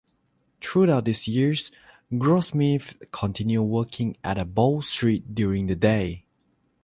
[0.61, 1.69] Throughout these years,
[2.11, 6.25] Grossmith continued working at Bow Street during the day.